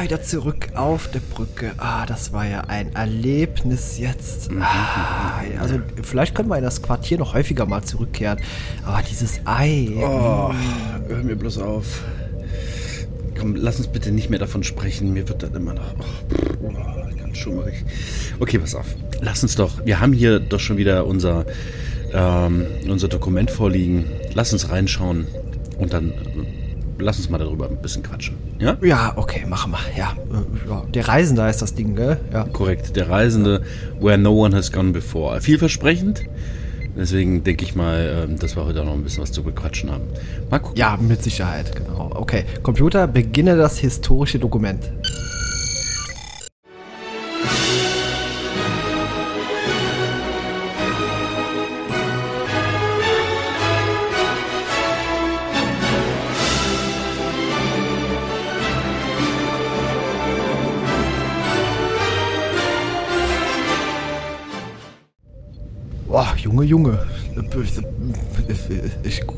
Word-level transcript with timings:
Ah, 0.00 0.04
wieder 0.04 0.22
zurück 0.22 0.68
auf 0.76 1.10
der 1.10 1.20
Brücke. 1.20 1.72
Ah, 1.76 2.06
das 2.06 2.32
war 2.32 2.46
ja 2.46 2.62
ein 2.62 2.94
Erlebnis 2.94 3.98
jetzt. 3.98 4.50
Mhm, 4.50 4.62
Ah, 4.62 5.42
also 5.60 5.78
vielleicht 6.02 6.34
können 6.34 6.48
wir 6.48 6.56
in 6.56 6.64
das 6.64 6.80
Quartier 6.80 7.18
noch 7.18 7.34
häufiger 7.34 7.66
mal 7.66 7.82
zurückkehren. 7.82 8.40
Aber 8.86 9.02
dieses 9.02 9.40
Ei. 9.44 9.90
Oh, 9.98 10.54
hör 11.06 11.22
mir 11.22 11.36
bloß 11.36 11.58
auf. 11.58 12.02
Komm, 13.38 13.56
lass 13.56 13.76
uns 13.76 13.88
bitte 13.88 14.10
nicht 14.10 14.30
mehr 14.30 14.38
davon 14.38 14.62
sprechen. 14.62 15.12
Mir 15.12 15.28
wird 15.28 15.42
dann 15.42 15.54
immer 15.54 15.74
noch 15.74 15.94
oh, 16.62 16.68
oh, 16.68 17.18
ganz 17.18 17.36
schummerig. 17.36 17.84
Okay, 18.38 18.58
pass 18.58 18.74
auf. 18.74 18.86
Lass 19.20 19.42
uns 19.42 19.54
doch. 19.56 19.84
Wir 19.84 20.00
haben 20.00 20.14
hier 20.14 20.40
doch 20.40 20.60
schon 20.60 20.78
wieder 20.78 21.04
unser, 21.04 21.44
ähm, 22.14 22.64
unser 22.88 23.08
Dokument 23.08 23.50
vorliegen. 23.50 24.06
Lass 24.32 24.54
uns 24.54 24.70
reinschauen 24.70 25.26
und 25.76 25.92
dann 25.92 26.14
lass 27.00 27.18
uns 27.18 27.30
mal 27.30 27.38
darüber 27.38 27.68
ein 27.68 27.76
bisschen 27.80 28.02
quatschen. 28.02 28.36
Ja? 28.58 28.76
Ja, 28.82 29.12
okay, 29.16 29.44
machen 29.46 29.72
wir. 29.72 29.78
Ja, 29.96 30.16
ja. 30.68 30.82
Der 30.92 31.08
Reisender 31.08 31.48
ist 31.48 31.62
das 31.62 31.74
Ding, 31.74 31.96
gell? 31.96 32.18
Ja. 32.32 32.44
Korrekt. 32.44 32.96
Der 32.96 33.08
Reisende, 33.08 33.62
where 34.00 34.18
no 34.18 34.32
one 34.32 34.56
has 34.56 34.70
gone 34.70 34.92
before. 34.92 35.40
Vielversprechend. 35.40 36.22
Deswegen 36.96 37.44
denke 37.44 37.64
ich 37.64 37.74
mal, 37.74 38.26
ähm, 38.28 38.38
dass 38.38 38.56
wir 38.56 38.64
heute 38.64 38.82
auch 38.82 38.86
noch 38.86 38.94
ein 38.94 39.02
bisschen 39.02 39.22
was 39.22 39.32
zu 39.32 39.42
bequatschen 39.42 39.90
haben. 39.90 40.04
Mal 40.50 40.58
gucken. 40.58 40.76
Ja, 40.76 40.98
mit 41.00 41.22
Sicherheit, 41.22 41.74
genau. 41.74 42.10
Okay, 42.14 42.44
Computer, 42.62 43.06
beginne 43.06 43.56
das 43.56 43.78
historische 43.78 44.38
Dokument. 44.38 44.90
Junge, 66.50 66.64
Junge. 66.64 66.98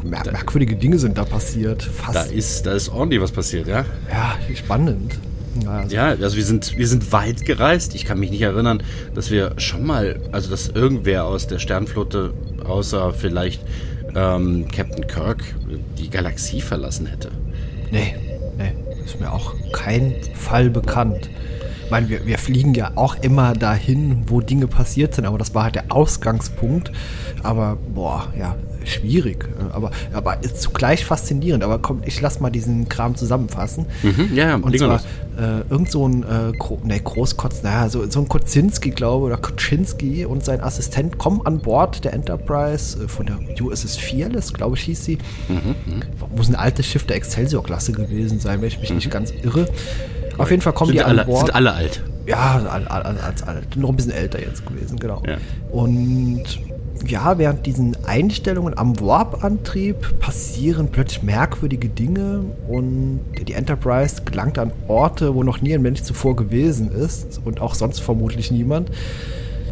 Merkwürdige 0.03 0.77
Dinge 0.77 0.99
sind 0.99 1.19
da 1.19 1.25
passiert. 1.25 1.83
Fast. 1.83 2.15
Da 2.15 2.23
ist, 2.23 2.65
da 2.65 2.73
ist 2.73 2.89
ordentlich 2.89 3.21
was 3.21 3.31
passiert, 3.31 3.67
ja? 3.69 3.85
Ja, 4.11 4.39
spannend. 4.55 5.19
Ja, 5.63 5.71
also, 5.71 5.95
Ja, 5.95 6.07
also 6.09 6.37
wir 6.37 6.45
sind, 6.45 6.79
wir 6.79 6.89
sind 6.89 7.13
weit 7.13 7.45
gereist. 7.45 7.95
Ich 7.95 8.07
kann 8.07 8.19
mich 8.19 8.31
nicht 8.31 8.41
erinnern, 8.41 8.83
dass 9.15 9.31
wir 9.31 9.53
schon 9.59 9.85
mal, 9.85 10.21
also 10.33 10.49
dass 10.49 10.69
irgendwer 10.69 11.27
aus 11.27 11.47
der 11.47 11.59
Sternflotte, 11.59 12.33
außer 12.65 13.13
vielleicht 13.13 13.63
ähm, 14.15 14.67
Captain 14.75 15.07
Kirk, 15.07 15.45
die 15.99 16.09
Galaxie 16.09 16.63
verlassen 16.63 17.05
hätte. 17.05 17.31
nee, 17.91 18.15
nee, 18.57 18.73
ist 19.05 19.21
mir 19.21 19.31
auch 19.31 19.55
kein 19.73 20.15
Fall 20.35 20.71
bekannt. 20.71 21.29
Ich 21.93 21.95
meine, 21.95 22.09
wir, 22.09 22.27
wir 22.27 22.39
fliegen 22.39 22.73
ja 22.73 22.93
auch 22.95 23.17
immer 23.17 23.53
dahin, 23.53 24.23
wo 24.27 24.41
Dinge 24.41 24.67
passiert 24.67 25.15
sind, 25.15 25.27
aber 25.27 25.37
das 25.37 25.55
war 25.55 25.65
halt 25.65 25.75
der 25.75 25.93
Ausgangspunkt. 25.93 26.91
Aber, 27.43 27.77
boah, 27.95 28.33
ja, 28.39 28.57
schwierig. 28.87 29.47
Aber, 29.75 29.91
aber 30.15 30.43
ist 30.43 30.63
zugleich 30.63 31.05
faszinierend. 31.05 31.63
Aber 31.63 31.81
komm, 31.81 32.01
ich 32.07 32.19
lass 32.23 32.41
mal 32.41 32.49
diesen 32.49 32.89
Kram 32.89 33.15
zusammenfassen. 33.15 33.85
Mhm, 34.03 34.31
ja, 34.35 34.49
ja, 34.49 34.55
Und 34.55 34.75
zwar 34.79 35.03
äh, 35.39 35.69
irgend 35.69 35.91
so 35.91 36.09
ein 36.09 36.23
äh, 36.23 36.57
Gro 36.57 36.81
ne, 36.83 36.99
Großkotz, 36.99 37.63
naja, 37.63 37.91
so, 37.91 38.09
so 38.09 38.21
ein 38.21 38.29
Kozinski, 38.29 38.93
glaube 38.93 39.27
ich, 39.27 39.33
oder 39.35 39.37
Koczynski 39.37 40.25
und 40.25 40.47
sein 40.47 40.63
Assistent 40.63 41.19
kommen 41.19 41.43
an 41.45 41.59
Bord 41.59 42.05
der 42.05 42.15
Enterprise 42.15 43.05
äh, 43.05 43.07
von 43.07 43.27
der 43.27 43.39
USS 43.63 43.99
Fearless, 43.99 44.55
glaube 44.55 44.77
ich, 44.77 44.85
hieß 44.85 45.05
sie. 45.05 45.19
Mhm, 45.49 45.75
Muss 46.35 46.49
ein 46.49 46.57
altes 46.57 46.87
Schiff 46.87 47.05
der 47.05 47.17
Excelsior-Klasse 47.17 47.93
gewesen 47.93 48.41
sein, 48.41 48.63
wenn 48.63 48.69
ich 48.69 48.81
mich 48.81 48.95
nicht 48.95 49.11
ganz 49.11 49.31
irre. 49.43 49.69
Auf 50.39 50.51
jeden 50.51 50.63
Fall 50.63 50.73
kommen 50.73 50.89
sind 50.89 50.99
die 50.99 51.05
alle, 51.05 51.23
an 51.23 51.27
Bord. 51.27 51.47
Sind 51.47 51.55
alle 51.55 51.73
alt. 51.73 52.03
Ja, 52.27 52.55
al- 52.55 52.87
al- 52.87 53.03
al- 53.03 53.19
als 53.19 53.43
alt. 53.43 53.77
Noch 53.77 53.89
ein 53.91 53.97
bisschen 53.97 54.13
älter 54.13 54.41
jetzt 54.41 54.65
gewesen, 54.67 54.99
genau. 54.99 55.23
Ja. 55.27 55.37
Und 55.71 56.45
ja, 57.07 57.37
während 57.37 57.67
diesen 57.67 57.97
Einstellungen 58.07 58.79
am 58.79 59.01
Warp-Antrieb 59.01 60.21
passieren 60.21 60.89
plötzlich 60.93 61.23
merkwürdige 61.25 61.89
Dinge 61.89 62.45
und 62.69 63.21
die 63.49 63.55
Enterprise 63.55 64.23
gelangt 64.25 64.57
an 64.59 64.71
Orte, 64.87 65.35
wo 65.35 65.43
noch 65.43 65.61
nie 65.61 65.75
ein 65.75 65.83
Mensch 65.83 66.03
zuvor 66.03 66.37
gewesen 66.37 66.93
ist 66.93 67.41
und 67.45 67.61
auch 67.61 67.75
sonst 67.75 68.01
vermutlich 68.01 68.53
niemand. 68.53 68.91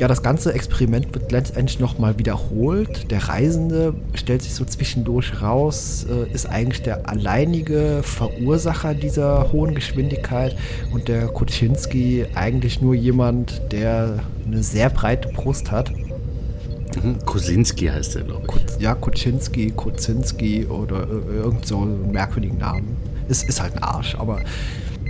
Ja, 0.00 0.08
das 0.08 0.22
ganze 0.22 0.54
Experiment 0.54 1.12
wird 1.12 1.30
letztendlich 1.30 1.78
nochmal 1.78 2.18
wiederholt. 2.18 3.10
Der 3.10 3.28
Reisende 3.28 3.92
stellt 4.14 4.40
sich 4.40 4.54
so 4.54 4.64
zwischendurch 4.64 5.42
raus, 5.42 6.06
äh, 6.08 6.32
ist 6.32 6.46
eigentlich 6.46 6.80
der 6.80 7.06
alleinige 7.06 8.00
Verursacher 8.02 8.94
dieser 8.94 9.52
hohen 9.52 9.74
Geschwindigkeit 9.74 10.56
und 10.94 11.08
der 11.08 11.26
Kuczynski 11.26 12.24
eigentlich 12.34 12.80
nur 12.80 12.94
jemand, 12.94 13.60
der 13.72 14.20
eine 14.46 14.62
sehr 14.62 14.88
breite 14.88 15.28
Brust 15.28 15.70
hat. 15.70 15.92
Mhm. 15.92 17.18
Kosinski 17.26 17.88
heißt 17.88 18.14
der, 18.14 18.22
glaube 18.22 18.46
ich. 18.56 18.80
Ja, 18.80 18.94
Kuczynski, 18.94 19.70
Kuczynski 19.70 20.64
oder 20.64 21.02
äh, 21.02 21.36
irgend 21.42 21.66
so 21.66 21.82
einen 21.82 22.10
merkwürdigen 22.10 22.56
Namen. 22.56 22.96
Es 23.28 23.42
ist 23.42 23.60
halt 23.60 23.74
ein 23.74 23.82
Arsch, 23.82 24.14
aber 24.14 24.40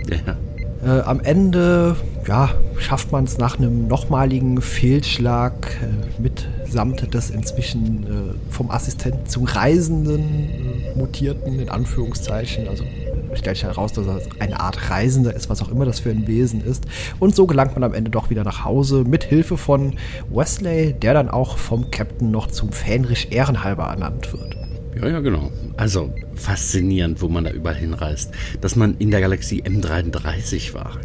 Ja. 0.09 0.35
Äh, 0.83 1.01
am 1.01 1.19
Ende 1.19 1.95
ja, 2.27 2.49
schafft 2.77 3.11
man 3.11 3.25
es 3.25 3.37
nach 3.37 3.57
einem 3.57 3.87
nochmaligen 3.87 4.61
Fehlschlag 4.61 5.77
äh, 5.81 6.21
mitsamt 6.21 7.13
des 7.13 7.29
inzwischen 7.29 8.03
äh, 8.03 8.51
vom 8.51 8.71
Assistenten 8.71 9.27
zum 9.27 9.43
Reisenden 9.43 10.49
äh, 10.49 10.97
mutierten, 10.97 11.59
in 11.59 11.69
Anführungszeichen. 11.69 12.67
Also 12.67 12.83
äh, 12.83 13.37
stellt 13.37 13.57
sich 13.57 13.65
heraus, 13.65 13.93
dass 13.93 14.07
er 14.07 14.21
eine 14.39 14.59
Art 14.59 14.89
Reisender 14.89 15.35
ist, 15.35 15.49
was 15.49 15.61
auch 15.61 15.69
immer 15.69 15.85
das 15.85 15.99
für 15.99 16.09
ein 16.09 16.27
Wesen 16.27 16.63
ist. 16.63 16.85
Und 17.19 17.35
so 17.35 17.45
gelangt 17.45 17.73
man 17.75 17.83
am 17.83 17.93
Ende 17.93 18.09
doch 18.09 18.31
wieder 18.31 18.43
nach 18.43 18.65
Hause 18.65 19.03
mit 19.03 19.23
Hilfe 19.23 19.57
von 19.57 19.93
Wesley, 20.31 20.93
der 20.93 21.13
dann 21.13 21.29
auch 21.29 21.59
vom 21.59 21.91
Captain 21.91 22.31
noch 22.31 22.47
zum 22.47 22.71
Fähnrich 22.71 23.31
ehrenhalber 23.31 23.83
ernannt 23.83 24.33
wird. 24.33 24.60
Ja, 25.01 25.07
ja, 25.07 25.19
genau. 25.19 25.51
Also 25.77 26.13
faszinierend, 26.35 27.21
wo 27.21 27.27
man 27.27 27.43
da 27.43 27.51
überall 27.51 27.75
hinreist. 27.75 28.31
Dass 28.61 28.75
man 28.75 28.97
in 28.99 29.09
der 29.09 29.21
Galaxie 29.21 29.63
M33 29.63 30.73
war. 30.73 30.99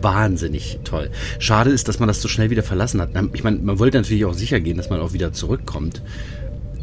Wahnsinnig 0.00 0.80
toll. 0.84 1.10
Schade 1.38 1.70
ist, 1.70 1.88
dass 1.88 2.00
man 2.00 2.08
das 2.08 2.20
so 2.20 2.28
schnell 2.28 2.50
wieder 2.50 2.62
verlassen 2.64 3.00
hat. 3.00 3.10
Ich 3.32 3.44
meine, 3.44 3.58
man 3.58 3.78
wollte 3.78 3.98
natürlich 3.98 4.24
auch 4.24 4.34
sicher 4.34 4.60
gehen, 4.60 4.76
dass 4.76 4.90
man 4.90 5.00
auch 5.00 5.12
wieder 5.12 5.32
zurückkommt. 5.32 6.02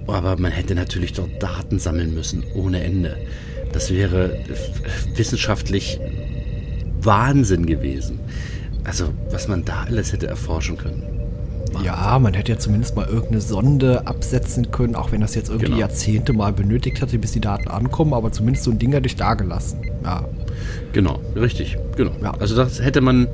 Aber 0.08 0.38
man 0.38 0.52
hätte 0.52 0.76
natürlich 0.76 1.14
dort 1.14 1.44
Daten 1.44 1.78
sammeln 1.78 2.14
müssen, 2.14 2.44
ohne 2.56 2.84
Ende. 2.84 3.18
Das 3.74 3.92
wäre 3.92 4.40
wissenschaftlich 5.16 6.00
Wahnsinn 7.02 7.66
gewesen. 7.66 8.20
Also, 8.86 9.14
was 9.30 9.48
man 9.48 9.66
da 9.66 9.84
alles 9.84 10.14
hätte 10.14 10.28
erforschen 10.28 10.78
können. 10.78 11.19
Ja, 11.84 12.18
man 12.19 12.34
hätte 12.34 12.52
ja 12.53 12.57
zumindest 12.59 12.96
mal 12.96 13.06
irgendeine 13.07 13.41
Sonde 13.41 14.06
absetzen 14.07 14.72
können, 14.72 14.96
auch 14.96 15.12
wenn 15.12 15.22
das 15.22 15.35
jetzt 15.35 15.50
irgendwie 15.50 15.68
Genau. 15.68 15.78
Jahrzehnte 15.80 16.34
mal 16.34 16.52
benötigt 16.53 17.02
hatte, 17.02 17.18
bis 17.19 17.31
die 17.31 17.40
Daten 17.41 17.68
ankommen, 17.68 18.13
aber 18.13 18.31
zumindest 18.31 18.66
so 18.66 18.72
ein 18.72 18.80
Ding 18.80 18.91
hätte 18.91 19.07
ich 19.07 19.16
da 19.16 19.34
gelassen. 19.35 19.79
Ja. 20.03 20.25
Genau, 20.94 21.19
richtig, 21.35 21.78
genau. 22.00 22.12
Ja. 22.24 22.34
Also 22.40 22.56
das 22.56 22.82
hätte 22.82 23.02
man, 23.02 23.28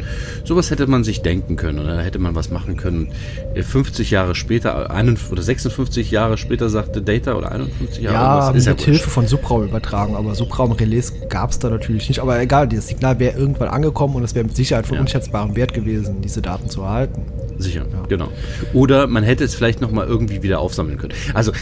sowas 0.43 0.71
hätte 0.71 0.87
man 0.87 1.03
sich 1.03 1.21
denken 1.21 1.55
können 1.55 1.79
oder 1.79 2.01
hätte 2.01 2.19
man 2.19 2.35
was 2.35 2.49
machen 2.49 2.75
können. 2.75 3.09
Äh, 3.53 3.63
50 3.63 4.11
Jahre 4.11 4.35
später, 4.35 4.89
51 4.91 5.31
oder 5.31 5.41
56 5.41 6.11
Jahre 6.11 6.37
später 6.37 6.69
sagte 6.69 7.01
Data 7.01 7.35
oder 7.35 7.51
51 7.51 8.03
Jahre. 8.03 8.47
Ja, 8.47 8.51
mit 8.53 8.65
ja 8.65 8.75
Hilfe 8.75 9.09
von 9.09 9.27
Subraumübertragung, 9.27 10.15
aber 10.15 10.35
Subraumrelais 10.35 11.13
gab 11.29 11.51
es 11.51 11.59
da 11.59 11.69
natürlich 11.69 12.09
nicht. 12.09 12.19
Aber 12.19 12.39
egal, 12.39 12.67
das 12.67 12.87
Signal 12.87 13.19
wäre 13.19 13.37
irgendwann 13.37 13.69
angekommen 13.69 14.15
und 14.15 14.23
es 14.23 14.35
wäre 14.35 14.45
mit 14.45 14.55
Sicherheit 14.55 14.87
von 14.87 14.95
Ja. 14.95 15.01
unschätzbarem 15.01 15.55
Wert 15.55 15.73
gewesen, 15.73 16.21
diese 16.21 16.41
Daten 16.41 16.69
zu 16.69 16.81
erhalten. 16.81 17.21
Sicher, 17.57 17.85
genau. 18.09 18.27
Oder 18.73 19.07
man 19.07 19.23
hätte 19.23 19.43
es 19.45 19.55
vielleicht 19.55 19.79
nochmal 19.79 20.07
irgendwie 20.07 20.43
wieder 20.43 20.59
aufsammeln 20.59 20.97
können. 20.97 21.13
Also 21.33 21.53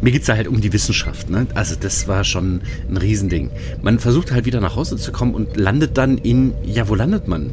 mir 0.00 0.10
geht's 0.10 0.26
da 0.26 0.34
halt 0.34 0.48
um 0.48 0.60
die 0.60 0.72
Wissenschaft. 0.72 1.30
Ne? 1.30 1.46
Also 1.54 1.76
das 1.78 2.08
war 2.08 2.24
schon 2.24 2.62
ein 2.90 2.96
Riesending. 2.96 3.50
Man 3.82 4.00
versucht 4.00 4.32
halt 4.32 4.46
wieder 4.46 4.60
nach 4.60 4.74
Hause 4.74 4.96
zu 4.96 5.12
kommen 5.12 5.34
und 5.34 5.56
landet 5.56 5.96
dann 5.96 6.18
in, 6.22 6.54
ja, 6.64 6.88
wo 6.88 6.94
landet 6.94 7.28
man? 7.28 7.50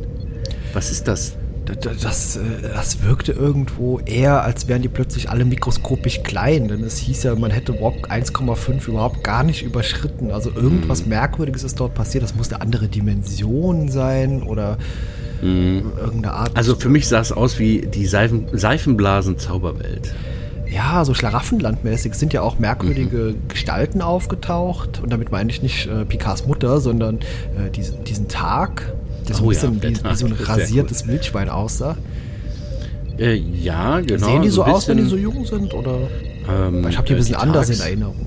Was 0.73 0.91
ist 0.91 1.07
das? 1.07 1.35
Das, 1.65 2.35
äh, 2.35 2.39
das 2.73 3.03
wirkte 3.03 3.31
irgendwo 3.31 3.99
eher, 3.99 4.43
als 4.43 4.67
wären 4.67 4.81
die 4.81 4.87
plötzlich 4.87 5.29
alle 5.29 5.45
mikroskopisch 5.45 6.23
klein, 6.23 6.67
denn 6.67 6.83
es 6.83 6.97
hieß 6.97 7.23
ja, 7.23 7.35
man 7.35 7.51
hätte 7.51 7.79
Warp 7.79 8.09
1,5 8.09 8.87
überhaupt 8.87 9.23
gar 9.23 9.43
nicht 9.43 9.61
überschritten. 9.61 10.31
Also 10.31 10.49
irgendwas 10.49 11.05
Merkwürdiges 11.05 11.63
ist 11.63 11.79
dort 11.79 11.93
passiert. 11.93 12.23
Das 12.23 12.33
muss 12.35 12.51
eine 12.51 12.61
andere 12.61 12.87
Dimension 12.87 13.89
sein 13.89 14.41
oder 14.41 14.77
irgendeine 15.41 16.33
Art. 16.33 16.57
Also 16.57 16.75
für 16.75 16.89
mich 16.89 17.07
sah 17.07 17.19
es 17.19 17.31
aus 17.31 17.59
wie 17.59 17.81
die 17.81 18.05
Seifen, 18.05 18.47
Seifenblasen-Zauberwelt. 18.51 20.13
Ja, 20.71 21.03
so 21.05 21.13
Schlaraffenlandmäßig 21.13 22.13
sind 22.13 22.33
ja 22.33 22.41
auch 22.41 22.59
merkwürdige 22.59 23.35
Gestalten 23.47 24.01
aufgetaucht. 24.01 24.99
Und 25.03 25.11
damit 25.11 25.31
meine 25.31 25.49
ich 25.51 25.61
nicht 25.61 25.87
äh, 25.87 26.05
Picards 26.05 26.45
Mutter, 26.45 26.79
sondern 26.79 27.17
äh, 27.57 27.69
diesen, 27.75 28.03
diesen 28.03 28.27
Tag, 28.27 28.93
der 29.27 29.35
so 29.35 29.43
ein 29.43 29.47
Oh 29.47 29.51
ja, 29.51 29.59
bisschen 29.67 29.81
der 29.81 29.91
wie, 29.91 30.03
wie 30.11 30.15
so 30.15 30.25
ein 30.27 30.33
rasiertes 30.33 31.07
Wildschwein 31.07 31.49
aussah. 31.49 31.97
Äh, 33.17 33.33
ja, 33.35 33.99
genau. 33.99 34.27
Sehen 34.27 34.41
die 34.43 34.49
so, 34.49 34.63
ein 34.63 34.71
aus, 34.71 34.87
wenn 34.87 34.97
die 34.97 35.05
so 35.05 35.17
jung 35.17 35.45
sind? 35.45 35.73
Oder? 35.73 35.97
ähm, 36.49 36.87
ich 36.87 36.97
habe 36.97 37.07
die 37.07 37.13
ein 37.13 37.17
äh, 37.17 37.19
bisschen 37.19 37.35
anders 37.35 37.69
in 37.69 37.75
Tags- 37.75 37.85
Erinnerung. 37.87 38.25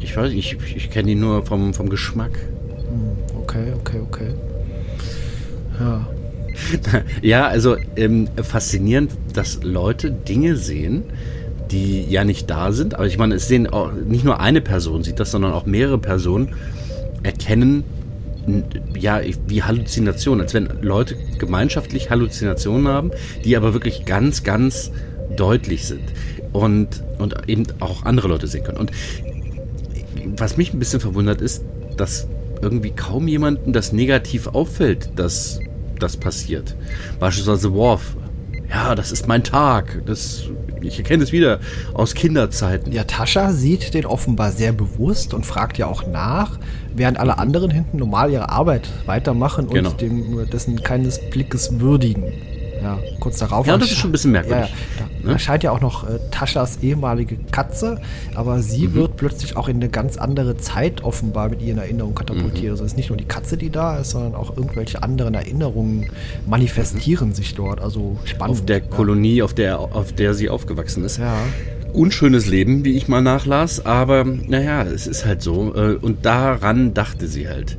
Ich 0.00 0.16
weiß 0.16 0.32
nicht, 0.32 0.56
ich, 0.62 0.76
ich 0.76 0.90
kenne 0.90 1.08
die 1.08 1.14
nur 1.14 1.44
vom, 1.46 1.72
vom 1.74 1.88
Geschmack. 1.88 2.32
Hm, 2.32 3.40
Okay, 3.40 3.72
okay, 3.78 4.00
okay. 4.00 4.28
Ja. 5.80 6.06
Ja, 7.22 7.46
also 7.48 7.76
ähm, 7.96 8.28
faszinierend, 8.40 9.10
dass 9.32 9.64
Leute 9.64 10.10
Dinge 10.12 10.56
sehen, 10.56 11.02
die 11.74 12.04
ja 12.08 12.24
nicht 12.24 12.48
da 12.48 12.70
sind. 12.70 12.94
Aber 12.94 13.06
ich 13.06 13.18
meine, 13.18 13.34
es 13.34 13.48
sehen 13.48 13.66
auch 13.66 13.92
nicht 13.92 14.24
nur 14.24 14.38
eine 14.40 14.60
Person 14.60 15.02
sieht 15.02 15.18
das, 15.18 15.32
sondern 15.32 15.52
auch 15.52 15.66
mehrere 15.66 15.98
Personen 15.98 16.54
erkennen 17.24 17.82
ja 18.96 19.20
wie 19.48 19.62
Halluzinationen, 19.62 20.42
als 20.42 20.54
wenn 20.54 20.68
Leute 20.82 21.16
gemeinschaftlich 21.38 22.10
Halluzinationen 22.10 22.86
haben, 22.88 23.10
die 23.44 23.56
aber 23.56 23.72
wirklich 23.72 24.04
ganz, 24.04 24.44
ganz 24.44 24.92
deutlich 25.34 25.86
sind 25.86 26.02
und 26.52 27.02
und 27.18 27.34
eben 27.48 27.64
auch 27.80 28.04
andere 28.04 28.28
Leute 28.28 28.46
sehen 28.46 28.62
können. 28.64 28.78
Und 28.78 28.92
was 30.36 30.56
mich 30.56 30.72
ein 30.72 30.78
bisschen 30.78 31.00
verwundert 31.00 31.40
ist, 31.40 31.64
dass 31.96 32.28
irgendwie 32.60 32.90
kaum 32.90 33.26
jemandem 33.26 33.72
das 33.72 33.92
negativ 33.92 34.46
auffällt, 34.48 35.10
dass 35.16 35.58
das 35.98 36.16
passiert. 36.16 36.76
Beispielsweise 37.18 37.72
Worf. 37.72 38.16
Ja, 38.74 38.96
das 38.96 39.12
ist 39.12 39.28
mein 39.28 39.44
Tag. 39.44 40.02
Das, 40.04 40.48
ich 40.82 40.98
erkenne 40.98 41.22
es 41.22 41.30
wieder 41.30 41.60
aus 41.92 42.14
Kinderzeiten. 42.14 42.90
Ja, 42.90 43.04
Tascha 43.04 43.52
sieht 43.52 43.94
den 43.94 44.04
offenbar 44.04 44.50
sehr 44.50 44.72
bewusst 44.72 45.32
und 45.32 45.46
fragt 45.46 45.78
ja 45.78 45.86
auch 45.86 46.04
nach, 46.08 46.58
während 46.92 47.20
alle 47.20 47.38
anderen 47.38 47.70
hinten 47.70 47.98
normal 47.98 48.32
ihre 48.32 48.48
Arbeit 48.48 48.88
weitermachen 49.06 49.66
und 49.68 49.74
Genau. 49.74 49.90
dem, 49.90 50.50
dessen 50.50 50.82
keines 50.82 51.20
Blickes 51.30 51.78
würdigen. 51.78 52.32
Ja, 52.84 52.98
kurz 53.18 53.38
darauf. 53.38 53.66
Ja, 53.66 53.76
das 53.78 53.90
ist 53.90 53.96
schon 53.98 54.10
ein 54.10 54.12
bisschen 54.12 54.32
merkwürdig. 54.32 54.68
Ja. 54.70 55.04
Da 55.22 55.26
Ne? 55.26 55.32
erscheint 55.32 55.62
ja 55.62 55.70
auch 55.70 55.80
noch 55.80 56.04
äh, 56.06 56.18
Taschas 56.30 56.80
ehemalige 56.82 57.38
Katze, 57.50 57.98
aber 58.34 58.60
sie 58.60 58.88
Mhm. 58.88 58.94
wird 58.94 59.16
plötzlich 59.16 59.56
auch 59.56 59.68
in 59.68 59.76
eine 59.76 59.88
ganz 59.88 60.18
andere 60.18 60.58
Zeit 60.58 61.02
offenbar 61.02 61.48
mit 61.48 61.62
ihren 61.62 61.78
Erinnerungen 61.78 62.14
katapultiert. 62.14 62.64
Mhm. 62.66 62.70
Also 62.72 62.84
es 62.84 62.92
ist 62.92 62.96
nicht 62.98 63.08
nur 63.08 63.16
die 63.16 63.24
Katze, 63.24 63.56
die 63.56 63.70
da 63.70 63.96
ist, 63.96 64.10
sondern 64.10 64.34
auch 64.34 64.54
irgendwelche 64.56 65.02
anderen 65.02 65.32
Erinnerungen 65.32 66.10
manifestieren 66.46 67.32
sich 67.34 67.54
dort. 67.54 67.80
Also 67.80 68.18
spannend. 68.24 68.58
Auf 68.58 68.66
der 68.66 68.78
ja. 68.80 68.84
Kolonie, 68.84 69.42
auf 69.42 69.54
der, 69.54 69.78
auf 69.80 70.12
der 70.12 70.34
sie 70.34 70.50
aufgewachsen 70.50 71.04
ist. 71.04 71.16
Ja. 71.18 71.36
Unschönes 71.94 72.46
Leben, 72.46 72.84
wie 72.84 72.94
ich 72.96 73.08
mal 73.08 73.22
nachlas, 73.22 73.86
aber 73.86 74.24
naja, 74.24 74.82
es 74.82 75.06
ist 75.06 75.24
halt 75.24 75.42
so. 75.42 75.74
äh, 75.74 75.94
Und 75.94 76.26
daran 76.26 76.92
dachte 76.92 77.28
sie 77.28 77.48
halt. 77.48 77.76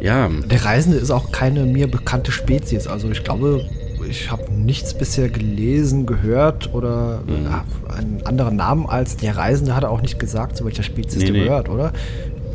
Ja, 0.00 0.28
Der 0.50 0.64
Reisende 0.64 0.98
ist 0.98 1.10
auch 1.10 1.30
keine 1.32 1.64
mir 1.64 1.90
bekannte 1.90 2.30
Spezies. 2.30 2.86
Also 2.86 3.10
ich 3.10 3.24
glaube, 3.24 3.64
ich 4.14 4.30
habe 4.30 4.52
nichts 4.52 4.94
bisher 4.94 5.28
gelesen, 5.28 6.06
gehört 6.06 6.72
oder 6.72 7.22
Mhm. 7.26 7.48
einen 7.96 8.22
anderen 8.24 8.56
Namen 8.56 8.86
als 8.86 9.16
der 9.16 9.36
Reisende 9.36 9.74
hat 9.74 9.82
er 9.82 9.90
auch 9.90 10.02
nicht 10.02 10.18
gesagt, 10.18 10.56
zu 10.56 10.64
welcher 10.64 10.82
Spezies 10.82 11.22
Nee, 11.24 11.30
nee. 11.30 11.44
gehört, 11.44 11.68
oder? 11.68 11.92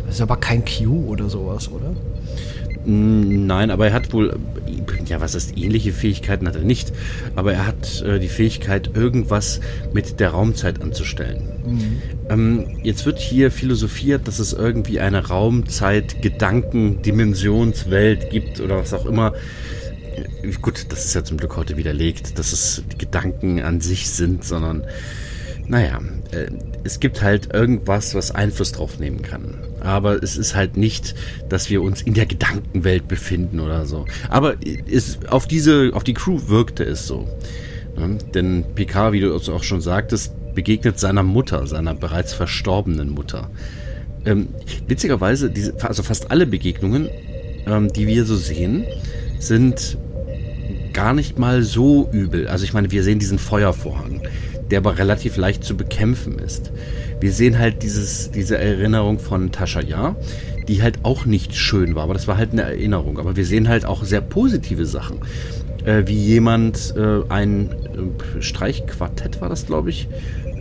Das 0.05 0.15
ist 0.15 0.21
aber 0.21 0.37
kein 0.37 0.63
Q 0.65 1.05
oder 1.07 1.29
sowas, 1.29 1.69
oder? 1.69 1.91
Mm, 2.85 3.45
Nein, 3.45 3.71
aber 3.71 3.87
er 3.87 3.93
hat 3.93 4.13
wohl, 4.13 4.37
ja, 5.05 5.19
was 5.19 5.35
ist 5.35 5.57
ähnliche 5.57 5.91
Fähigkeiten 5.91 6.47
hat 6.47 6.55
er 6.55 6.61
nicht, 6.63 6.93
aber 7.35 7.53
er 7.53 7.67
hat 7.67 8.01
äh, 8.01 8.19
die 8.19 8.29
Fähigkeit, 8.29 8.91
irgendwas 8.95 9.59
mit 9.93 10.19
der 10.19 10.29
Raumzeit 10.29 10.81
anzustellen. 10.81 11.41
Ähm, 12.29 12.65
jetzt 12.83 13.05
wird 13.05 13.19
hier 13.19 13.51
philosophiert, 13.51 14.27
dass 14.27 14.39
es 14.39 14.53
irgendwie 14.53 14.99
eine 15.01 15.27
Raumzeit, 15.27 16.21
Gedanken, 16.21 17.01
Dimensionswelt 17.01 18.29
gibt 18.29 18.59
oder 18.61 18.77
was 18.77 18.93
auch 18.93 19.05
immer. 19.05 19.33
Gut, 20.61 20.85
das 20.89 21.05
ist 21.05 21.13
ja 21.13 21.23
zum 21.23 21.37
Glück 21.37 21.55
heute 21.55 21.77
widerlegt, 21.77 22.37
dass 22.39 22.53
es 22.53 22.83
Gedanken 22.97 23.61
an 23.61 23.81
sich 23.81 24.09
sind, 24.09 24.43
sondern 24.43 24.85
naja, 25.69 25.99
äh, 26.31 26.47
es 26.83 26.99
gibt 26.99 27.21
halt 27.21 27.53
irgendwas, 27.53 28.15
was 28.15 28.31
Einfluss 28.31 28.71
drauf 28.71 28.99
nehmen 28.99 29.21
kann. 29.21 29.53
Aber 29.81 30.21
es 30.21 30.35
ist 30.35 30.55
halt 30.55 30.77
nicht, 30.77 31.13
dass 31.47 31.69
wir 31.69 31.83
uns 31.83 32.01
in 32.01 32.15
der 32.15 32.25
Gedankenwelt 32.25 33.07
befinden 33.07 33.59
oder 33.59 33.85
so. 33.85 34.05
Aber 34.29 34.55
es, 34.89 35.19
auf 35.27 35.47
diese, 35.47 35.91
auf 35.93 36.03
die 36.03 36.15
Crew 36.15 36.47
wirkte 36.47 36.83
es 36.83 37.05
so. 37.05 37.27
Ne? 37.95 38.17
Denn 38.33 38.65
Picard, 38.73 39.13
wie 39.13 39.19
du 39.19 39.33
es 39.35 39.47
auch 39.47 39.63
schon 39.63 39.81
sagtest, 39.81 40.33
begegnet 40.55 40.99
seiner 40.99 41.23
Mutter, 41.23 41.67
seiner 41.67 41.93
bereits 41.93 42.33
verstorbenen 42.33 43.09
Mutter. 43.09 43.51
Ähm, 44.25 44.49
witzigerweise, 44.87 45.51
diese, 45.51 45.75
also 45.87 46.01
fast 46.01 46.31
alle 46.31 46.47
Begegnungen, 46.47 47.09
ähm, 47.67 47.93
die 47.93 48.07
wir 48.07 48.25
so 48.25 48.35
sehen, 48.35 48.85
sind 49.37 49.97
gar 50.99 51.13
nicht 51.13 51.39
mal 51.39 51.63
so 51.63 52.09
übel. 52.11 52.49
Also 52.49 52.65
ich 52.65 52.73
meine, 52.73 52.91
wir 52.91 53.03
sehen 53.03 53.19
diesen 53.19 53.39
Feuervorhang, 53.39 54.21
der 54.69 54.79
aber 54.79 54.97
relativ 54.97 55.37
leicht 55.37 55.63
zu 55.63 55.77
bekämpfen 55.77 56.39
ist. 56.39 56.73
Wir 57.21 57.31
sehen 57.31 57.57
halt 57.57 57.83
dieses, 57.83 58.31
diese 58.31 58.57
Erinnerung 58.57 59.17
von 59.17 59.53
Tascha 59.53 59.79
Ja, 59.79 60.17
die 60.67 60.81
halt 60.81 60.99
auch 61.03 61.23
nicht 61.25 61.55
schön 61.55 61.95
war, 61.95 62.03
aber 62.03 62.15
das 62.15 62.27
war 62.27 62.35
halt 62.37 62.51
eine 62.51 62.63
Erinnerung. 62.63 63.17
Aber 63.17 63.37
wir 63.37 63.45
sehen 63.45 63.69
halt 63.69 63.85
auch 63.85 64.03
sehr 64.03 64.19
positive 64.19 64.85
Sachen. 64.85 65.19
Äh, 65.85 66.03
wie 66.05 66.17
jemand 66.17 66.93
äh, 66.97 67.21
ein 67.29 67.69
äh, 67.71 68.41
Streichquartett 68.41 69.39
war 69.39 69.47
das, 69.47 69.67
glaube 69.67 69.91
ich, 69.91 70.09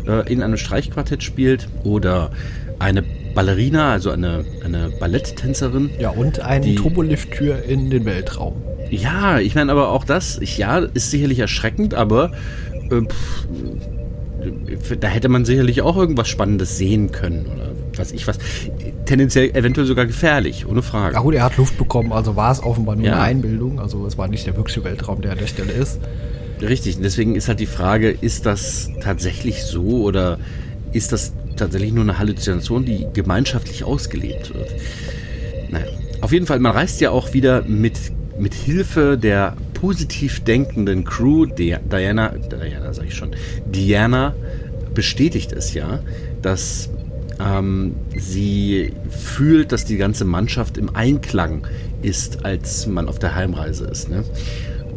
äh, 0.07 0.33
in 0.33 0.41
einem 0.41 0.57
Streichquartett 0.57 1.25
spielt 1.25 1.69
oder 1.83 2.31
eine 2.79 3.03
Ballerina, 3.35 3.91
also 3.91 4.13
eine, 4.13 4.45
eine 4.65 4.91
Balletttänzerin, 5.01 5.91
Ja, 5.99 6.11
und 6.11 6.39
eine 6.39 6.77
Turbolift-Tür 6.77 7.65
in 7.65 7.91
den 7.91 8.05
Weltraum. 8.05 8.63
Ja, 8.91 9.39
ich 9.39 9.55
meine 9.55 9.73
aber 9.73 9.89
auch 9.91 10.05
das, 10.05 10.39
ich, 10.39 10.59
ja, 10.59 10.79
ist 10.79 11.11
sicherlich 11.11 11.39
erschreckend, 11.39 11.95
aber 11.95 12.33
äh, 12.91 13.03
pff, 13.03 13.47
äh, 14.91 14.97
da 14.97 15.09
hätte 15.09 15.29
man 15.29 15.45
sicherlich 15.45 15.83
auch 15.83 15.97
irgendwas 15.97 16.29
Spannendes 16.29 16.79
sehen 16.79 17.13
können 17.13 17.47
oder 17.47 17.71
was 17.97 18.13
ich 18.13 18.27
was. 18.27 18.39
Tendenziell 19.05 19.51
eventuell 19.57 19.87
sogar 19.87 20.07
gefährlich, 20.07 20.67
ohne 20.67 20.83
Frage. 20.83 21.15
Ja 21.15 21.21
gut, 21.21 21.35
er 21.35 21.43
hat 21.43 21.57
Luft 21.57 21.77
bekommen, 21.79 22.13
also 22.13 22.37
war 22.37 22.53
es 22.53 22.63
offenbar 22.63 22.95
nur 22.97 23.07
Ja. 23.07 23.15
eine 23.15 23.23
Einbildung. 23.23 23.81
Also 23.81 24.07
es 24.07 24.17
war 24.19 24.29
nicht 24.29 24.47
der 24.47 24.57
wirkliche 24.57 24.85
Weltraum, 24.85 25.21
der 25.21 25.33
an 25.33 25.39
der 25.39 25.47
Stelle 25.47 25.73
ist. 25.73 25.99
Richtig, 26.61 26.97
und 26.97 27.03
deswegen 27.03 27.35
ist 27.37 27.49
halt 27.49 27.61
die 27.61 27.67
Frage, 27.67 28.11
ist 28.11 28.45
das 28.47 28.91
tatsächlich 29.01 29.63
so 29.65 30.03
oder 30.03 30.39
ist 30.93 31.13
das 31.13 31.33
tatsächlich 31.57 31.93
nur 31.93 32.03
eine 32.05 32.19
Halluzination, 32.19 32.85
die 32.85 33.07
gemeinschaftlich 33.13 33.85
ausgelebt 33.85 34.55
wird? 34.55 34.69
Naja, 35.71 35.87
auf 36.21 36.33
jeden 36.33 36.47
Fall, 36.47 36.59
man 36.61 36.73
reist 36.73 37.01
ja 37.01 37.11
auch 37.11 37.33
wieder 37.33 37.63
mit, 37.63 37.99
mit 38.39 38.55
Hilfe 38.55 39.19
der 39.19 39.57
positiv 39.75 40.41
denkenden 40.45 41.05
Crew, 41.05 41.47
Di- 41.47 41.77
Diana, 41.91 42.29
Diana 42.31 42.93
sag 42.93 43.07
ich 43.07 43.15
schon, 43.15 43.31
Diana 43.67 44.35
bestätigt 44.95 45.53
es 45.53 45.75
ja, 45.75 46.01
dass 46.43 46.89
ähm, 47.41 47.95
sie 48.17 48.93
fühlt, 49.11 49.73
dass 49.73 49.85
die 49.85 49.97
ganze 49.97 50.25
Mannschaft 50.25 50.77
im 50.79 50.95
Einklang 50.95 51.67
ist, 52.03 52.45
als 52.45 52.87
man 52.87 53.09
auf 53.09 53.19
der 53.19 53.35
Heimreise 53.35 53.85
ist. 53.87 54.09
Ne? 54.09 54.25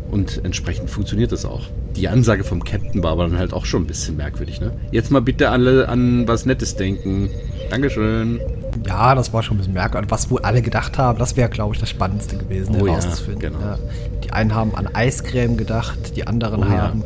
Und 0.10 0.42
entsprechend 0.44 0.90
funktioniert 0.90 1.32
das 1.32 1.46
auch. 1.46 1.68
Die 1.96 2.08
Ansage 2.08 2.44
vom 2.44 2.64
Captain 2.64 3.04
war 3.04 3.12
aber 3.12 3.28
dann 3.28 3.38
halt 3.38 3.54
auch 3.54 3.66
schon 3.66 3.84
ein 3.84 3.88
bisschen 3.88 4.18
merkwürdig. 4.18 4.60
Ne? 4.62 4.72
Jetzt 4.92 5.12
mal 5.12 5.22
bitte 5.22 5.50
alle 5.50 5.88
an 5.88 6.28
was 6.28 6.46
Nettes 6.46 6.76
denken. 6.76 7.30
Dankeschön. 7.70 8.40
Ja, 8.88 9.16
das 9.16 9.32
war 9.32 9.44
schon 9.44 9.56
ein 9.56 9.60
bisschen 9.60 9.74
merkwürdig. 9.74 10.10
Was 10.10 10.30
wohl 10.32 10.42
alle 10.42 10.62
gedacht 10.62 10.98
haben, 10.98 11.20
das 11.20 11.36
wäre, 11.38 11.50
glaube 11.50 11.76
ich, 11.76 11.80
das 11.80 11.90
Spannendste 11.90 12.38
gewesen, 12.38 12.76
Oh 12.80 12.86
ja, 12.88 12.94
herauszufinden. 12.94 13.54
genau. 13.54 13.60
Ja. 13.60 13.78
Die 14.24 14.32
einen 14.32 14.56
haben 14.56 14.76
an 14.76 14.88
Eiscreme 14.94 15.56
gedacht, 15.58 16.16
die 16.16 16.26
anderen 16.26 16.64
Oh 16.64 16.66
ja. 16.68 16.82
haben 16.82 17.04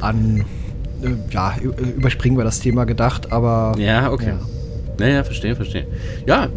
an, 0.00 0.44
äh, 1.02 1.10
ja, 1.30 1.54
äh, 1.60 1.66
überspringen 1.90 2.36
wir 2.36 2.44
das 2.44 2.60
Thema 2.60 2.84
gedacht, 2.84 3.32
aber. 3.32 3.74
Ja, 3.78 4.10
okay. 4.10 4.30
Ja. 4.30 4.40
Naja, 4.98 5.24
verstehe, 5.24 5.56
verstehe. 5.56 5.86
Ja, 6.26 6.48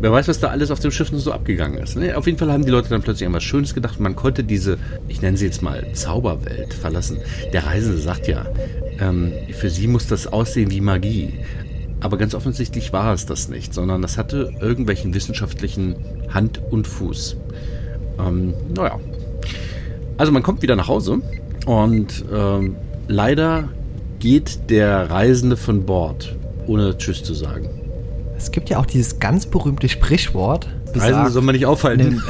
wer 0.00 0.10
weiß, 0.12 0.26
was 0.28 0.40
da 0.40 0.48
alles 0.48 0.70
auf 0.72 0.80
dem 0.80 0.90
Schiff 0.90 1.10
so 1.12 1.32
abgegangen 1.32 1.78
ist. 1.78 1.96
Ne? 1.96 2.16
Auf 2.16 2.26
jeden 2.26 2.36
Fall 2.38 2.50
haben 2.52 2.64
die 2.64 2.70
Leute 2.70 2.88
dann 2.88 3.00
plötzlich 3.02 3.26
an 3.28 3.32
was 3.32 3.44
Schönes 3.44 3.74
gedacht. 3.74 4.00
Man 4.00 4.16
konnte 4.16 4.42
diese, 4.42 4.76
ich 5.06 5.22
nenne 5.22 5.36
sie 5.36 5.46
jetzt 5.46 5.62
mal 5.62 5.86
Zauberwelt 5.92 6.74
verlassen. 6.74 7.18
Der 7.52 7.64
Reisende 7.64 7.98
sagt 7.98 8.26
ja, 8.26 8.46
ähm, 9.00 9.32
für 9.52 9.70
sie 9.70 9.86
muss 9.86 10.06
das 10.08 10.26
aussehen 10.26 10.70
wie 10.72 10.80
Magie. 10.80 11.34
Aber 12.00 12.16
ganz 12.16 12.34
offensichtlich 12.34 12.92
war 12.92 13.12
es 13.12 13.26
das 13.26 13.48
nicht, 13.48 13.74
sondern 13.74 14.02
das 14.02 14.18
hatte 14.18 14.52
irgendwelchen 14.60 15.14
wissenschaftlichen 15.14 15.96
Hand 16.28 16.60
und 16.70 16.86
Fuß. 16.86 17.36
Ähm, 18.20 18.54
naja. 18.74 18.98
Also 20.16 20.32
man 20.32 20.42
kommt 20.42 20.62
wieder 20.62 20.76
nach 20.76 20.88
Hause 20.88 21.20
und 21.66 22.24
ähm, 22.32 22.76
leider 23.06 23.68
geht 24.18 24.70
der 24.70 25.10
Reisende 25.10 25.56
von 25.56 25.86
Bord, 25.86 26.36
ohne 26.66 26.96
Tschüss 26.98 27.22
zu 27.22 27.34
sagen. 27.34 27.68
Es 28.36 28.50
gibt 28.50 28.70
ja 28.70 28.78
auch 28.78 28.86
dieses 28.86 29.18
ganz 29.18 29.46
berühmte 29.46 29.88
Sprichwort. 29.88 30.66
Reisende 30.66 30.92
besagt, 30.92 31.32
soll 31.32 31.42
man 31.42 31.54
nicht 31.54 31.66
aufhalten. 31.66 32.22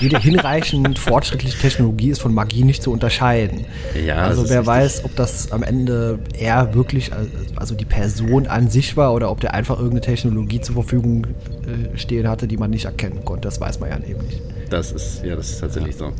Jede 0.00 0.18
hinreichend 0.18 0.98
fortschrittliche 0.98 1.58
Technologie 1.58 2.10
ist 2.10 2.20
von 2.20 2.34
Magie 2.34 2.64
nicht 2.64 2.82
zu 2.82 2.92
unterscheiden. 2.92 3.64
Ja, 4.06 4.16
also 4.16 4.48
wer 4.48 4.64
weiß, 4.64 5.04
ob 5.04 5.14
das 5.16 5.52
am 5.52 5.62
Ende 5.62 6.18
er 6.38 6.74
wirklich, 6.74 7.10
also 7.56 7.74
die 7.74 7.84
Person 7.84 8.46
an 8.46 8.68
sich 8.68 8.96
war 8.96 9.14
oder 9.14 9.30
ob 9.30 9.40
der 9.40 9.54
einfach 9.54 9.78
irgendeine 9.78 10.00
Technologie 10.00 10.60
zur 10.60 10.74
Verfügung 10.74 11.26
äh, 11.26 11.96
stehen 11.96 12.28
hatte, 12.28 12.48
die 12.48 12.56
man 12.56 12.70
nicht 12.70 12.84
erkennen 12.84 13.24
konnte. 13.24 13.48
Das 13.48 13.60
weiß 13.60 13.80
man 13.80 13.90
ja 13.90 13.96
eben 13.96 14.24
nicht. 14.26 14.40
Das 14.70 14.92
ist, 14.92 15.24
ja, 15.24 15.34
das 15.34 15.50
ist 15.50 15.60
tatsächlich 15.60 15.96
so. 15.96 16.12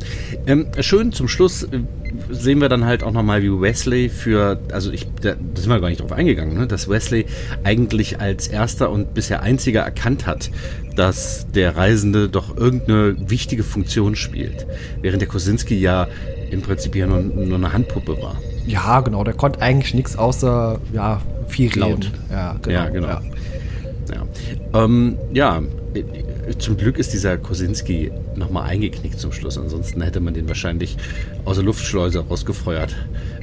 Ähm, 0.47 0.67
schön 0.79 1.11
zum 1.11 1.27
Schluss 1.27 1.63
äh, 1.63 1.81
sehen 2.29 2.61
wir 2.61 2.69
dann 2.69 2.85
halt 2.85 3.03
auch 3.03 3.11
nochmal, 3.11 3.41
wie 3.41 3.49
Wesley 3.49 4.09
für, 4.09 4.59
also 4.71 4.91
ich, 4.91 5.07
da, 5.21 5.31
da 5.31 5.61
sind 5.61 5.69
wir 5.69 5.79
gar 5.79 5.89
nicht 5.89 6.01
drauf 6.01 6.11
eingegangen, 6.11 6.57
ne, 6.57 6.67
dass 6.67 6.87
Wesley 6.87 7.25
eigentlich 7.63 8.19
als 8.19 8.47
erster 8.47 8.89
und 8.89 9.13
bisher 9.13 9.41
einziger 9.41 9.81
erkannt 9.81 10.25
hat, 10.25 10.51
dass 10.95 11.47
der 11.53 11.75
Reisende 11.75 12.29
doch 12.29 12.55
irgendeine 12.55 13.29
wichtige 13.29 13.63
Funktion 13.63 14.15
spielt, 14.15 14.67
während 15.01 15.21
der 15.21 15.27
Kosinski 15.27 15.75
ja 15.79 16.07
im 16.51 16.61
Prinzip 16.61 16.95
ja 16.95 17.07
nur, 17.07 17.19
nur 17.21 17.57
eine 17.57 17.73
Handpuppe 17.73 18.21
war. 18.21 18.35
Ja, 18.65 19.01
genau, 19.01 19.23
der 19.23 19.33
konnte 19.33 19.61
eigentlich 19.61 19.93
nichts 19.93 20.17
außer 20.17 20.79
ja, 20.93 21.21
viel 21.47 21.77
Laut. 21.77 22.05
reden. 22.05 22.11
Ja, 22.31 22.55
genau. 22.61 22.77
Ja, 22.77 22.89
genau. 22.89 23.07
Ja, 23.07 24.83
ähm, 24.83 25.17
ja 25.31 25.61
zum 26.57 26.77
Glück 26.77 26.97
ist 26.97 27.13
dieser 27.13 27.37
Kosinski 27.37 28.11
nochmal 28.35 28.69
eingeknickt 28.69 29.19
zum 29.19 29.31
Schluss. 29.31 29.57
Ansonsten 29.57 30.01
hätte 30.01 30.19
man 30.19 30.33
den 30.33 30.47
wahrscheinlich 30.47 30.97
aus 31.45 31.57
der 31.57 31.65
Luftschleuse 31.65 32.19
rausgefeuert. 32.19 32.95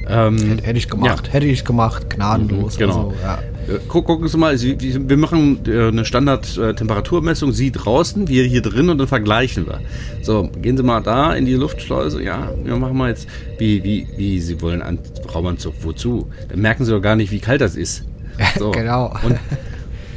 Ähm, 0.09 0.59
Hätte, 0.61 0.77
ich 0.77 0.89
gemacht, 0.89 1.33
hätte 1.33 1.47
ich 1.47 1.65
gemacht, 1.65 2.09
gnadenlos. 2.09 2.75
Mhm, 2.75 2.79
genau. 2.79 3.07
Also, 3.09 3.13
ja. 3.21 3.75
äh, 3.75 3.79
guck, 3.87 4.05
gucken 4.05 4.27
Sie 4.27 4.37
mal, 4.37 4.57
wir 4.57 5.17
machen 5.17 5.59
äh, 5.67 5.87
eine 5.89 6.05
Standard-Temperaturmessung, 6.05 7.51
Sie 7.51 7.71
draußen, 7.71 8.27
wir 8.27 8.45
hier 8.45 8.61
drin 8.61 8.89
und 8.89 8.97
dann 8.99 9.07
vergleichen 9.07 9.67
wir. 9.67 9.81
So, 10.21 10.49
gehen 10.61 10.77
Sie 10.77 10.83
mal 10.83 11.01
da 11.01 11.33
in 11.33 11.45
die 11.45 11.55
Luftschleuse. 11.55 12.23
Ja, 12.23 12.51
wir 12.63 12.77
machen 12.77 12.97
mal 12.97 13.09
jetzt, 13.09 13.27
wie, 13.57 13.83
wie, 13.83 14.07
wie 14.15 14.39
Sie 14.39 14.61
wollen, 14.61 14.81
an 14.81 14.99
Raumanzug, 15.33 15.73
wozu? 15.81 16.27
Dann 16.49 16.61
merken 16.61 16.85
Sie 16.85 16.91
doch 16.91 17.01
gar 17.01 17.15
nicht, 17.15 17.31
wie 17.31 17.39
kalt 17.39 17.61
das 17.61 17.75
ist. 17.75 18.03
So. 18.57 18.71
Genau. 18.71 19.13
Und 19.23 19.37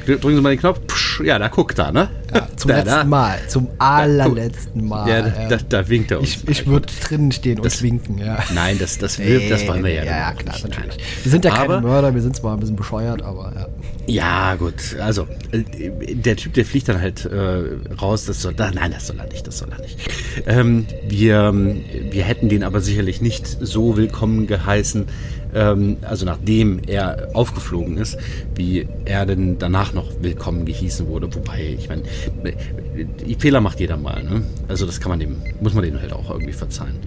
drücken 0.06 0.37
Sie 0.37 0.42
mal 0.42 0.50
den 0.50 0.61
Knopf, 0.61 0.80
psch, 0.87 1.20
ja, 1.25 1.38
da 1.38 1.49
guckt 1.49 1.78
er, 1.78 1.92
ne? 1.92 2.09
Ja, 2.35 2.49
zum 2.57 2.69
da, 2.69 2.77
letzten 2.77 2.91
da. 2.91 3.05
Mal, 3.05 3.39
zum 3.49 3.69
allerletzten 3.79 4.87
Mal. 4.87 5.09
Ja, 5.09 5.23
da, 5.23 5.49
da, 5.49 5.57
da 5.69 5.89
winkt 5.89 6.11
er 6.11 6.21
uns. 6.21 6.29
ich 6.29 6.49
ich 6.49 6.67
würde 6.67 6.87
drinnen 7.07 7.33
stehen 7.33 7.59
und 7.59 7.65
Das- 7.67 7.83
winken, 7.83 8.19
ja. 8.19 8.39
Nein, 8.55 8.79
das, 8.79 8.99
das, 8.99 9.19
wirkt, 9.19 9.51
das 9.51 9.67
wollen 9.67 9.83
wir 9.85 9.93
ja. 9.93 10.05
Ja, 10.05 10.11
ja, 10.19 10.33
klar, 10.35 10.57
natürlich. 10.63 10.97
Nein. 10.97 11.07
Wir 11.23 11.31
sind 11.33 11.45
ja 11.45 11.51
keine 11.51 11.65
Aber- 11.75 11.81
Mörder, 11.81 12.15
wir 12.15 12.23
sind 12.23 12.37
zwar 12.37 12.55
ein 12.57 12.61
bisschen 12.61 12.77
bescheuert, 12.77 13.23
aber 13.23 13.53
ja. 13.55 13.67
Ja, 14.07 14.55
gut. 14.57 14.75
Also, 15.01 15.27
äh, 15.53 16.15
der 16.15 16.37
Typ, 16.37 16.55
der 16.55 16.65
fliegt 16.65 16.89
dann 16.89 17.01
halt 17.01 17.25
äh, 17.27 17.63
raus. 18.01 18.25
Das 18.27 18.43
soll, 18.43 18.55
da, 18.55 18.71
nein, 18.71 18.91
das 18.93 19.07
soll 19.07 19.19
er 19.19 19.27
nicht. 19.27 19.47
Das 19.47 19.59
soll 19.59 19.69
er 19.77 19.81
nicht. 19.83 19.99
Ähm, 20.47 20.87
wir, 21.09 21.53
wir 22.11 22.25
hätten 22.25 22.49
den 22.49 22.65
aber 22.65 22.81
sicherlich 22.81 23.21
nicht 23.21 23.47
so 23.61 23.97
willkommen 23.97 24.47
geheißen, 24.49 25.07
ähm, 25.55 25.97
also 26.03 26.25
nachdem 26.27 26.81
er 26.87 27.29
aufgeflogen 27.35 27.99
ist, 27.99 28.17
wie 28.55 28.87
er 29.05 29.27
denn 29.27 29.59
danach 29.59 29.93
noch 29.93 30.11
willkommen 30.21 30.65
gehießen 30.65 31.07
wurde. 31.07 31.33
Wobei, 31.35 31.77
ich 31.79 31.89
meine, 31.89 32.03
Fehler 33.39 33.61
macht 33.61 33.81
jeder 33.81 33.97
mal. 33.97 34.23
Ne? 34.23 34.43
Also 34.69 34.87
das 34.87 35.00
kann 35.00 35.11
man 35.11 35.21
dem, 35.21 35.37
muss 35.61 35.75
man 35.75 35.85
denen 35.85 36.00
halt 36.00 36.12
auch 36.12 36.31
irgendwie 36.31 36.53
verzeihen. 36.53 36.99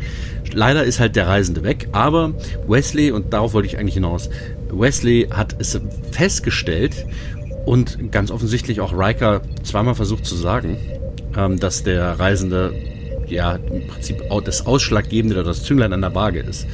Leider 0.52 0.84
ist 0.84 1.00
halt 1.00 1.16
der 1.16 1.28
Reisende 1.28 1.64
weg, 1.64 1.90
aber 1.92 2.34
Wesley, 2.68 3.12
und 3.12 3.34
darauf 3.34 3.54
wollte 3.54 3.68
ich 3.68 3.78
eigentlich 3.78 3.94
hinaus, 3.94 4.30
Wesley 4.72 5.28
hat 5.32 5.56
es 5.60 5.80
festgestellt 6.12 7.06
und 7.66 8.12
ganz 8.12 8.32
offensichtlich 8.32 8.82
auch 8.82 8.94
Riker 8.94 9.42
zweimal 9.64 9.96
versucht 9.96 10.26
zu 10.26 10.36
sagen, 10.36 10.78
ähm, 11.38 11.60
dass 11.60 11.84
der 11.84 12.20
Reisende 12.20 12.74
ja 13.28 13.56
im 13.56 13.88
Prinzip 13.88 14.24
das 14.44 14.66
Ausschlaggebende 14.66 15.36
oder 15.36 15.46
das 15.46 15.64
Zünglein 15.64 15.94
an 15.94 16.02
der 16.02 16.14
Waage 16.14 16.40
ist. 16.40 16.68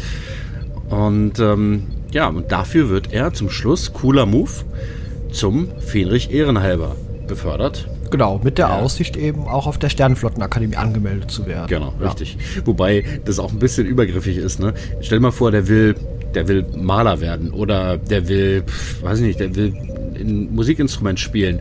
Und 0.90 1.40
ähm, 1.40 1.88
ja, 2.12 2.28
und 2.28 2.52
dafür 2.52 2.90
wird 2.90 3.14
er 3.14 3.34
zum 3.34 3.50
Schluss, 3.50 3.94
cooler 3.94 4.26
Move, 4.26 4.52
zum 5.32 5.70
Fähnrich 5.80 6.32
Ehrenhalber 6.32 6.96
befördert. 7.28 7.88
Genau, 8.12 8.40
mit 8.44 8.58
der 8.58 8.68
Ja. 8.68 8.80
Aussicht 8.80 9.16
eben 9.18 9.48
auch 9.48 9.68
auf 9.68 9.78
der 9.78 9.90
Sternenflottenakademie 9.90 10.76
angemeldet 10.76 11.32
zu 11.32 11.46
werden. 11.46 11.68
Genau, 11.68 11.94
ja. 12.00 12.08
richtig. 12.08 12.38
Wobei 12.66 13.04
das 13.26 13.40
auch 13.40 13.52
ein 13.52 13.60
bisschen 13.60 13.86
übergriffig 13.86 14.38
ist. 14.38 14.60
Ne? 14.60 14.74
Stell 15.02 15.20
dir 15.20 15.24
mal 15.24 15.32
vor, 15.32 15.52
der 15.52 15.68
will, 15.68 15.96
der 16.34 16.48
will 16.48 16.66
Maler 16.76 17.22
werden 17.22 17.52
oder 17.52 17.98
der 17.98 18.28
will, 18.28 18.64
weiß 19.02 19.20
ich 19.20 19.26
nicht, 19.26 19.40
der 19.40 19.56
will 19.56 19.74
ein 20.20 20.54
Musikinstrument 20.54 21.20
spielen 21.20 21.60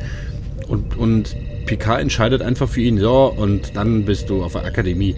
und 0.69 0.97
und 0.97 1.37
Picard 1.67 2.01
entscheidet 2.01 2.41
einfach 2.43 2.69
für 2.69 2.81
ihn, 2.81 2.99
so 2.99 3.33
und 3.37 3.77
dann 3.77 4.05
bist 4.05 4.31
du 4.31 4.43
auf 4.43 4.53
der 4.53 4.65
Akademie. 4.65 5.15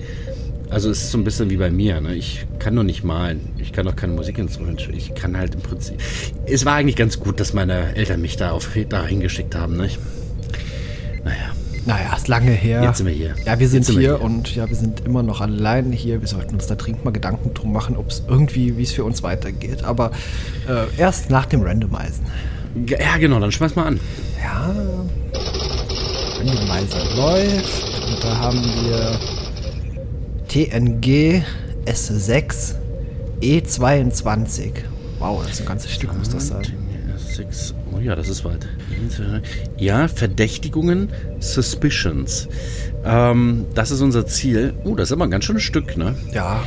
Also 0.69 0.89
es 0.91 1.03
ist 1.03 1.11
so 1.11 1.19
ein 1.19 1.25
bisschen 1.25 1.51
wie 1.51 1.57
bei 1.57 1.71
mir. 1.71 2.01
Ne? 2.01 2.15
Ich 2.15 2.47
kann 2.61 2.77
doch 2.77 2.85
nicht 2.85 3.03
malen. 3.03 3.41
Ich 3.59 3.73
kann 3.73 3.87
doch 3.87 3.97
kein 3.97 4.15
Musikinstrument 4.15 4.81
spielen. 4.81 4.99
Ich 4.99 5.15
kann 5.15 5.37
halt 5.37 5.55
im 5.55 5.63
Prinzip. 5.63 5.97
Es 6.47 6.65
war 6.65 6.75
eigentlich 6.75 6.95
ganz 6.97 7.19
gut, 7.19 7.41
dass 7.41 7.53
meine 7.55 7.97
Eltern 7.97 8.21
mich 8.21 8.37
da 8.37 8.53
auf 8.53 8.69
da 8.89 9.05
hingeschickt 9.05 9.55
haben. 9.57 9.77
Ne? 9.77 9.89
Naja. 11.87 12.15
Ist 12.17 12.29
lange 12.29 12.51
her. 12.53 12.83
Jetzt 12.83 12.99
sind 12.99 13.07
wir 13.07 13.15
hier. 13.15 13.35
Ja, 13.45 13.59
wir 13.59 13.69
sind 13.69 13.85
sind 13.85 13.97
wir 13.97 14.01
hier 14.01 14.17
hier. 14.19 14.25
und 14.25 14.55
ja, 14.55 14.69
wir 14.69 14.77
sind 14.77 15.01
immer 15.07 15.23
noch 15.23 15.41
allein 15.41 15.93
hier. 15.93 16.21
Wir 16.21 16.29
sollten 16.29 16.55
uns 16.55 16.67
da 16.67 16.75
dringend 16.75 17.05
mal 17.05 17.11
Gedanken 17.11 17.55
drum 17.55 17.73
machen, 17.73 17.97
ob 17.97 18.09
es 18.09 18.23
irgendwie, 18.29 18.77
wie 18.77 18.83
es 18.83 18.93
für 18.93 19.05
uns 19.05 19.23
weitergeht. 19.23 19.85
Aber 19.85 20.11
äh, 20.69 20.85
erst 20.99 21.31
nach 21.31 21.47
dem 21.47 21.63
Randomisen. 21.63 22.25
Ja, 22.87 23.17
genau, 23.19 23.41
dann 23.41 23.51
schmeiß 23.51 23.75
mal 23.77 23.87
an. 23.87 24.01
Ja, 24.43 24.75
Randomizer 26.39 27.05
läuft 27.17 28.07
und 28.09 28.25
da 28.25 28.39
haben 28.39 28.63
wir 28.63 29.19
TNG 30.49 31.43
S6 31.87 32.75
E22. 33.43 34.73
Wow, 35.19 35.43
das 35.43 35.53
ist 35.53 35.61
ein 35.61 35.67
ganzes 35.67 35.93
Stück, 35.93 36.17
muss 36.17 36.31
das 36.31 36.49
sein. 36.49 36.63
Six. 37.31 37.75
Oh 37.95 37.99
ja, 37.99 38.15
das 38.17 38.29
ist 38.29 38.45
weit. 38.45 38.67
Ja, 39.79 40.09
Verdächtigungen, 40.09 41.09
Suspicions. 41.41 42.49
Ähm, 43.05 43.67
das 43.75 43.91
ist 43.91 44.01
unser 44.01 44.27
Ziel. 44.27 44.75
Oh, 44.85 44.95
das 44.95 45.09
ist 45.09 45.13
aber 45.13 45.25
ein 45.25 45.31
ganz 45.31 45.45
schönes 45.45 45.63
Stück, 45.63 45.97
ne? 45.97 46.15
Ja, 46.33 46.65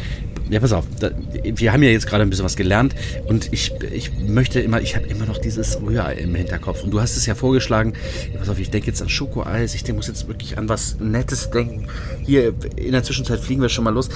Ja, 0.49 0.59
pass 0.59 0.73
auf. 0.73 0.85
Da, 0.99 1.11
wir 1.43 1.71
haben 1.71 1.83
ja 1.83 1.89
jetzt 1.89 2.05
gerade 2.05 2.23
ein 2.23 2.29
bisschen 2.29 2.45
was 2.45 2.55
gelernt 2.55 2.93
und 3.25 3.51
ich, 3.53 3.71
ich 3.91 4.11
möchte 4.19 4.59
immer, 4.59 4.81
ich 4.81 4.95
habe 4.95 5.07
immer 5.07 5.25
noch 5.25 5.37
dieses 5.37 5.81
Rührei 5.81 6.15
im 6.15 6.35
Hinterkopf. 6.35 6.83
Und 6.83 6.91
du 6.91 6.99
hast 7.01 7.15
es 7.17 7.25
ja 7.25 7.33
vorgeschlagen. 7.35 7.93
Pass 8.37 8.49
auf, 8.49 8.59
ich 8.59 8.69
denke 8.69 8.87
jetzt 8.87 9.01
an 9.01 9.09
Schokoeis. 9.09 9.73
Ich 9.73 9.91
muss 9.93 10.07
jetzt 10.07 10.27
wirklich 10.27 10.57
an 10.57 10.69
was 10.69 10.97
Nettes 10.99 11.49
denken. 11.49 11.87
Hier, 12.23 12.53
in 12.75 12.91
der 12.91 13.03
Zwischenzeit 13.03 13.39
fliegen 13.39 13.61
wir 13.61 13.69
schon 13.69 13.83
mal 13.83 13.93
los. 13.93 14.09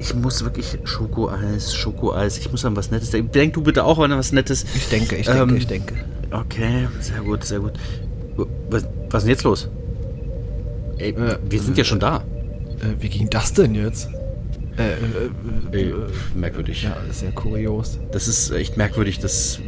Ich 0.00 0.14
muss 0.14 0.42
wirklich 0.42 0.78
Schokoeis, 0.84 1.74
Schokoeis. 1.74 2.38
Ich 2.38 2.50
muss 2.50 2.64
an 2.64 2.74
was 2.74 2.90
Nettes 2.90 3.10
denken. 3.10 3.30
Denk 3.32 3.52
du 3.54 3.62
bitte 3.62 3.84
auch 3.84 3.98
an 3.98 4.10
was 4.12 4.32
Nettes. 4.32 4.64
ich 4.74 4.88
denke, 4.88 5.16
ich 5.16 5.26
denke, 5.26 5.42
Ähm, 5.42 5.56
ich 5.56 5.66
denke. 5.66 5.94
Okay, 6.30 6.88
sehr 7.00 7.20
gut, 7.20 7.44
sehr 7.44 7.60
gut. 7.60 7.72
Was, 8.70 8.84
was 9.10 9.22
ist 9.22 9.26
denn 9.26 9.30
jetzt 9.30 9.44
los? 9.44 9.68
Ey, 10.98 11.10
Äh, 11.10 11.36
wir 11.48 11.60
sind 11.60 11.76
ja 11.76 11.84
schon 11.84 12.00
da. 12.00 12.18
Äh, 12.80 13.00
wie 13.00 13.08
ging 13.10 13.28
das 13.28 13.52
denn 13.52 13.74
jetzt? 13.74 14.08
Äh, 14.78 14.92
äh, 14.92 14.94
äh, 15.76 15.82
Ey, 15.88 15.94
merkwürdig. 16.34 16.84
ja, 16.84 16.96
das 17.06 17.16
ist 17.16 17.22
ja 17.22 17.30
kurios. 17.32 17.98
Das 18.12 18.26
ist 18.28 18.50
echt 18.52 18.78
merkwürdig, 18.78 19.18
dass, 19.18 19.58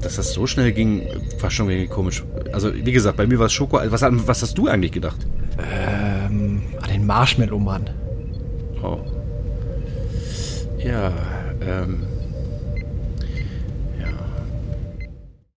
dass 0.00 0.16
das 0.16 0.32
so 0.32 0.46
schnell 0.46 0.72
ging. 0.72 1.02
War 1.40 1.50
schon 1.50 1.68
irgendwie 1.68 1.88
komisch. 1.88 2.24
Also, 2.52 2.72
wie 2.74 2.92
gesagt, 2.92 3.18
bei 3.18 3.26
mir 3.26 3.38
war 3.38 3.46
es 3.46 3.52
Schoko. 3.52 3.78
Was, 3.84 4.00
was 4.02 4.42
hast 4.42 4.56
du 4.56 4.68
eigentlich 4.68 4.92
gedacht? 4.92 5.18
Ähm, 5.70 6.62
an 6.80 6.88
den 6.90 7.04
Marshmallow-Mann. 7.04 7.90
Oh. 8.82 8.98
Ja, 10.82 11.12
ähm. 11.60 12.11